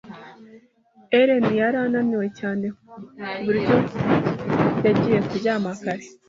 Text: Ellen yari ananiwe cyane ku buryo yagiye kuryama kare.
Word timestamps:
Ellen 1.19 1.45
yari 1.59 1.77
ananiwe 1.85 2.27
cyane 2.39 2.65
ku 2.79 2.95
buryo 3.45 3.69
yagiye 4.83 5.19
kuryama 5.27 5.71
kare. 5.83 6.03